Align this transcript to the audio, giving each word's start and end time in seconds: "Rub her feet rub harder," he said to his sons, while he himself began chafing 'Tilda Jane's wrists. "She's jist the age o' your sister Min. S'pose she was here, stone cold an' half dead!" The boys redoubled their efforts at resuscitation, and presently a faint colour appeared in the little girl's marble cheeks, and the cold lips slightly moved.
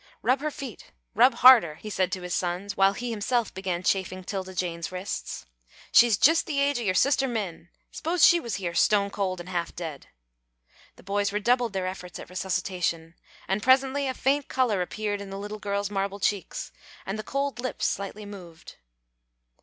"Rub 0.23 0.39
her 0.41 0.49
feet 0.49 0.93
rub 1.13 1.35
harder," 1.35 1.75
he 1.75 1.91
said 1.91 2.11
to 2.13 2.23
his 2.23 2.33
sons, 2.33 2.75
while 2.75 2.93
he 2.93 3.11
himself 3.11 3.53
began 3.53 3.83
chafing 3.83 4.23
'Tilda 4.23 4.55
Jane's 4.55 4.91
wrists. 4.91 5.45
"She's 5.91 6.17
jist 6.17 6.47
the 6.47 6.59
age 6.59 6.79
o' 6.79 6.81
your 6.81 6.95
sister 6.95 7.27
Min. 7.27 7.69
S'pose 7.91 8.25
she 8.25 8.39
was 8.39 8.55
here, 8.55 8.73
stone 8.73 9.11
cold 9.11 9.39
an' 9.39 9.45
half 9.45 9.75
dead!" 9.75 10.07
The 10.95 11.03
boys 11.03 11.31
redoubled 11.31 11.73
their 11.73 11.85
efforts 11.85 12.17
at 12.17 12.31
resuscitation, 12.31 13.13
and 13.47 13.61
presently 13.61 14.07
a 14.07 14.15
faint 14.15 14.47
colour 14.47 14.81
appeared 14.81 15.21
in 15.21 15.29
the 15.29 15.37
little 15.37 15.59
girl's 15.59 15.91
marble 15.91 16.19
cheeks, 16.19 16.71
and 17.05 17.19
the 17.19 17.23
cold 17.23 17.59
lips 17.59 17.85
slightly 17.85 18.25
moved. 18.25 18.77